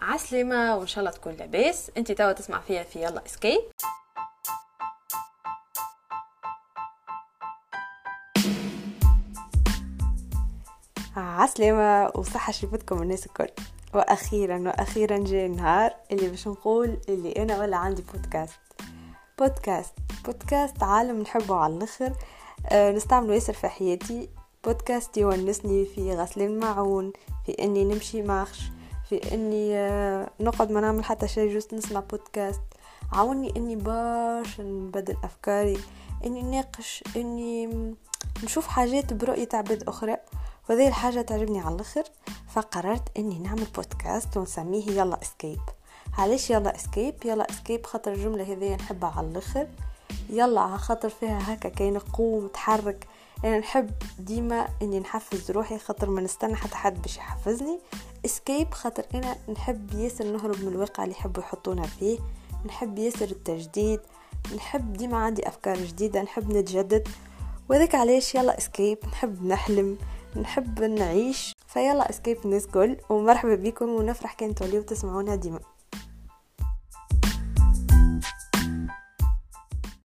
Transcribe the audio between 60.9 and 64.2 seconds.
اللي يحبوا يحطونا فيه. نحب ياسر التجديد.